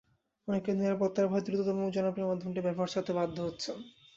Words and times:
অনেকেই 0.47 0.75
নিরাপত্তার 0.75 1.25
ভয়ে 1.27 1.45
দ্রুততম 1.45 1.77
ও 1.81 1.95
জনপ্রিয় 1.95 2.29
মাধ্যমটির 2.29 2.65
ব্যবহার 2.67 2.91
ছাড়তে 2.93 3.11
বাধ্য 3.17 3.37
হচ্ছেন। 3.41 3.77